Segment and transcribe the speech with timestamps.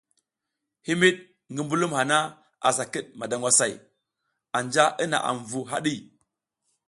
[0.85, 1.15] Himiɗ
[1.51, 2.17] ngi mbulum hana
[2.67, 3.73] asa kiɗ madangwasay,
[4.57, 5.93] anja i naʼam vu haɗi.